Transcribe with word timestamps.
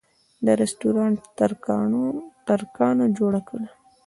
دا 0.45 0.53
رسټورانټ 0.61 1.17
ترکانو 2.51 3.05
جوړه 3.17 3.41
کړې. 3.49 3.67